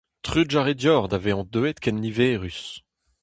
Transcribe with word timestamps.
Trugarez 0.25 0.77
deoc'h 0.81 1.09
da 1.09 1.19
vezañ 1.23 1.41
deuet 1.53 1.77
ken 1.83 1.97
niverus. 2.01 2.61